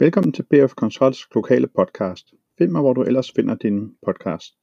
Velkommen 0.00 0.32
til 0.32 0.42
BF 0.42 0.72
Consults 0.72 1.34
lokale 1.34 1.66
podcast. 1.66 2.34
Find 2.58 2.70
mig, 2.70 2.80
hvor 2.80 2.92
du 2.92 3.02
ellers 3.02 3.32
finder 3.32 3.54
din 3.54 3.94
podcast. 4.06 4.54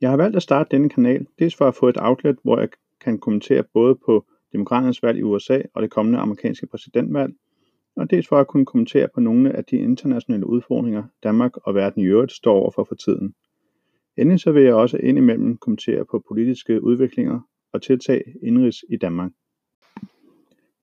Jeg 0.00 0.10
har 0.10 0.16
valgt 0.16 0.36
at 0.36 0.42
starte 0.42 0.68
denne 0.70 0.88
kanal, 0.88 1.26
dels 1.38 1.56
for 1.56 1.68
at 1.68 1.74
få 1.74 1.88
et 1.88 1.96
outlet, 2.00 2.36
hvor 2.42 2.58
jeg 2.58 2.68
kan 3.00 3.18
kommentere 3.18 3.64
både 3.74 3.98
på 4.06 4.26
demokraternes 4.52 5.02
valg 5.02 5.18
i 5.18 5.22
USA 5.22 5.62
og 5.74 5.82
det 5.82 5.90
kommende 5.90 6.18
amerikanske 6.18 6.66
præsidentvalg, 6.66 7.32
og 7.96 8.10
dels 8.10 8.28
for 8.28 8.36
at 8.36 8.46
kunne 8.46 8.66
kommentere 8.66 9.08
på 9.14 9.20
nogle 9.20 9.56
af 9.56 9.64
de 9.64 9.76
internationale 9.76 10.46
udfordringer, 10.46 11.02
Danmark 11.22 11.56
og 11.56 11.74
verden 11.74 12.02
i 12.02 12.06
øvrigt 12.06 12.32
står 12.32 12.54
overfor 12.54 12.84
for 12.84 12.94
tiden. 12.94 13.34
Endelig 14.16 14.40
så 14.40 14.52
vil 14.52 14.62
jeg 14.62 14.74
også 14.74 14.96
indimellem 14.96 15.56
kommentere 15.56 16.04
på 16.10 16.24
politiske 16.28 16.84
udviklinger 16.84 17.40
og 17.72 17.82
tiltag 17.82 18.34
indrigs 18.42 18.84
i 18.88 18.96
Danmark. 18.96 19.30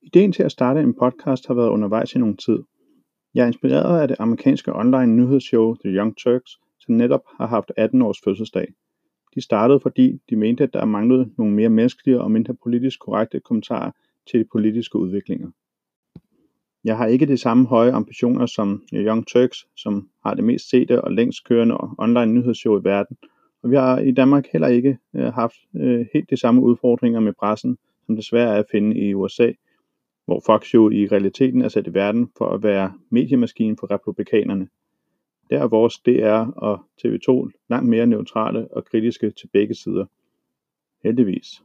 Ideen 0.02 0.32
til 0.32 0.44
at 0.44 0.52
starte 0.52 0.80
en 0.80 0.94
podcast 0.94 1.48
har 1.48 1.54
været 1.54 1.70
undervejs 1.70 2.16
i 2.16 2.20
nogen 2.20 2.38
tid. 2.38 2.60
Jeg 3.34 3.44
er 3.44 3.48
inspireret 3.48 4.02
af 4.02 4.08
det 4.08 4.18
amerikanske 4.20 4.76
online 4.76 5.16
nyhedsshow 5.16 5.76
The 5.76 5.90
Young 5.90 6.18
Turks, 6.18 6.52
som 6.80 6.96
netop 6.96 7.22
har 7.38 7.48
haft 7.48 7.72
18 7.78 8.02
års 8.02 8.18
fødselsdag. 8.24 8.74
De 9.36 9.42
startede, 9.42 9.80
fordi 9.80 10.22
de 10.30 10.36
mente, 10.36 10.64
at 10.64 10.74
der 10.74 10.86
manglede 10.86 11.32
nogle 11.38 11.54
mere 11.54 11.70
menneskelige 11.70 12.22
og 12.22 12.32
mindre 12.32 12.56
politisk 12.64 13.00
korrekte 13.00 13.40
kommentarer 13.40 13.92
til 14.32 14.40
de 14.40 14.46
politiske 14.52 14.98
udviklinger. 14.98 15.50
Jeg 16.84 16.98
har 16.98 17.06
ikke 17.06 17.26
de 17.26 17.38
samme 17.38 17.68
høje 17.68 17.92
ambitioner 17.92 18.46
som 18.46 18.84
Young 18.94 19.28
Turks, 19.28 19.68
som 19.78 20.10
har 20.26 20.34
det 20.34 20.44
mest 20.44 20.70
sete 20.70 21.02
og 21.02 21.12
længst 21.12 21.48
kørende 21.48 21.78
online 21.98 22.34
nyhedsshow 22.34 22.80
i 22.80 22.84
verden, 22.84 23.18
og 23.64 23.72
vi 23.72 23.76
har 23.76 24.00
i 24.00 24.12
Danmark 24.12 24.46
heller 24.52 24.68
ikke 24.68 24.98
øh, 25.16 25.34
haft 25.34 25.56
øh, 25.76 26.06
helt 26.14 26.30
de 26.30 26.38
samme 26.38 26.62
udfordringer 26.62 27.20
med 27.20 27.34
pressen, 27.40 27.78
som 28.06 28.16
desværre 28.16 28.56
er 28.56 28.60
at 28.60 28.66
finde 28.72 28.98
i 28.98 29.14
USA, 29.14 29.52
hvor 30.30 30.42
Fox 30.46 30.74
jo 30.74 30.90
i 30.90 31.08
realiteten 31.08 31.62
er 31.62 31.70
sat 31.70 31.88
i 31.88 31.94
verden 31.94 32.32
for 32.38 32.50
at 32.50 32.64
være 32.64 32.94
mediemaskinen 33.10 33.78
for 33.78 33.92
republikanerne. 33.92 34.68
Der 35.50 35.60
er 35.60 35.68
vores 35.68 36.00
DR 36.00 36.52
og 36.58 36.80
TV2 37.02 37.50
langt 37.70 37.90
mere 37.90 38.08
neutrale 38.08 38.68
og 38.72 38.86
kritiske 38.86 39.32
til 39.32 39.48
begge 39.54 39.76
sider. 39.76 40.06
Heldigvis. 41.04 41.64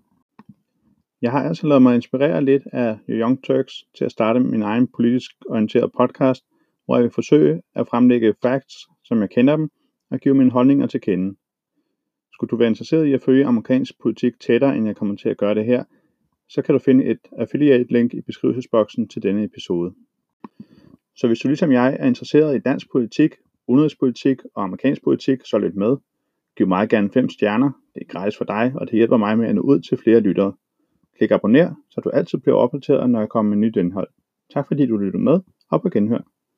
Jeg 1.22 1.30
har 1.30 1.42
altså 1.42 1.66
lavet 1.66 1.82
mig 1.82 1.94
inspirere 1.94 2.44
lidt 2.44 2.62
af 2.72 2.98
Young 3.08 3.44
Turks 3.44 3.84
til 3.94 4.04
at 4.04 4.12
starte 4.12 4.40
min 4.40 4.62
egen 4.62 4.88
politisk 4.96 5.30
orienteret 5.48 5.92
podcast, 5.92 6.44
hvor 6.84 6.96
jeg 6.96 7.02
vil 7.02 7.10
forsøge 7.10 7.62
at 7.74 7.88
fremlægge 7.88 8.34
facts, 8.42 8.88
som 9.04 9.20
jeg 9.20 9.30
kender 9.30 9.56
dem, 9.56 9.70
og 10.10 10.18
give 10.18 10.34
mine 10.34 10.50
holdninger 10.50 10.86
til 10.86 11.00
kende. 11.00 11.36
Skulle 12.32 12.50
du 12.50 12.56
være 12.56 12.68
interesseret 12.68 13.06
i 13.06 13.12
at 13.12 13.22
følge 13.22 13.46
amerikansk 13.46 14.00
politik 14.02 14.40
tættere, 14.40 14.76
end 14.76 14.86
jeg 14.86 14.96
kommer 14.96 15.16
til 15.16 15.28
at 15.28 15.36
gøre 15.36 15.54
det 15.54 15.64
her, 15.64 15.84
så 16.54 16.62
kan 16.62 16.72
du 16.72 16.78
finde 16.78 17.04
et 17.04 17.18
affiliate 17.38 17.92
link 17.92 18.14
i 18.14 18.20
beskrivelsesboksen 18.20 19.08
til 19.08 19.22
denne 19.22 19.44
episode. 19.44 19.94
Så 21.16 21.26
hvis 21.26 21.38
du 21.38 21.48
ligesom 21.48 21.72
jeg 21.72 21.96
er 22.00 22.06
interesseret 22.06 22.56
i 22.56 22.58
dansk 22.58 22.92
politik, 22.92 23.34
udenrigspolitik 23.68 24.38
og 24.54 24.64
amerikansk 24.64 25.04
politik, 25.04 25.38
så 25.44 25.58
lyt 25.58 25.74
med. 25.74 25.96
Giv 26.56 26.68
mig 26.68 26.88
gerne 26.88 27.10
5 27.10 27.28
stjerner, 27.28 27.70
det 27.94 28.00
er 28.02 28.12
gratis 28.12 28.36
for 28.36 28.44
dig, 28.44 28.72
og 28.74 28.86
det 28.86 28.94
hjælper 28.94 29.16
mig 29.16 29.38
med 29.38 29.48
at 29.48 29.54
nå 29.54 29.60
ud 29.60 29.80
til 29.80 29.98
flere 29.98 30.20
lyttere. 30.20 30.52
Klik 31.18 31.30
abonner, 31.30 31.74
så 31.90 32.00
du 32.00 32.10
altid 32.10 32.38
bliver 32.38 32.56
opdateret, 32.56 33.10
når 33.10 33.18
jeg 33.18 33.28
kommer 33.28 33.56
med 33.56 33.66
nyt 33.66 33.76
indhold. 33.76 34.08
Tak 34.52 34.68
fordi 34.68 34.86
du 34.86 34.96
lyttede 34.96 35.22
med, 35.22 35.40
og 35.70 35.82
på 35.82 35.88
genhør. 35.88 36.33